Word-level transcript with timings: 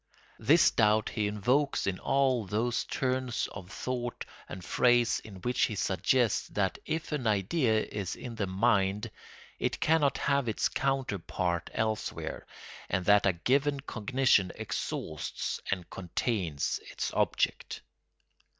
This 0.39 0.71
doubt 0.71 1.09
he 1.09 1.27
invokes 1.27 1.85
in 1.85 1.99
all 1.99 2.47
those 2.47 2.85
turns 2.85 3.45
of 3.51 3.69
thought 3.71 4.25
and 4.49 4.65
phrase 4.65 5.19
in 5.19 5.35
which 5.41 5.65
he 5.65 5.75
suggests 5.75 6.47
that 6.47 6.79
if 6.87 7.11
an 7.11 7.27
idea 7.27 7.81
is 7.83 8.15
in 8.15 8.33
the 8.33 8.47
mind 8.47 9.11
it 9.59 9.79
cannot 9.79 10.17
have 10.17 10.49
its 10.49 10.69
counterpart 10.69 11.69
elsewhere, 11.75 12.47
and 12.89 13.05
that 13.05 13.27
a 13.27 13.33
given 13.33 13.79
cognition 13.79 14.51
exhausts 14.55 15.59
and 15.69 15.87
contains 15.91 16.79
its 16.89 17.13
object. 17.13 17.81